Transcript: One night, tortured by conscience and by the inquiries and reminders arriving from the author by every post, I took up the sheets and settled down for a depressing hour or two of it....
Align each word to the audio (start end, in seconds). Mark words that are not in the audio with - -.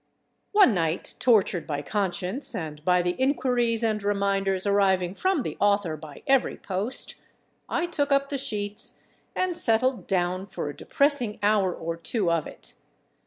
One 0.51 0.73
night, 0.73 1.13
tortured 1.19 1.67
by 1.67 1.83
conscience 1.83 2.55
and 2.55 2.83
by 2.83 3.03
the 3.03 3.11
inquiries 3.21 3.83
and 3.83 4.01
reminders 4.01 4.65
arriving 4.65 5.13
from 5.13 5.43
the 5.43 5.55
author 5.59 5.95
by 5.95 6.23
every 6.25 6.57
post, 6.57 7.13
I 7.69 7.85
took 7.85 8.11
up 8.11 8.29
the 8.29 8.39
sheets 8.39 9.03
and 9.35 9.55
settled 9.55 10.07
down 10.07 10.47
for 10.47 10.69
a 10.71 10.75
depressing 10.75 11.37
hour 11.43 11.71
or 11.71 11.97
two 11.97 12.31
of 12.31 12.47
it.... 12.47 12.73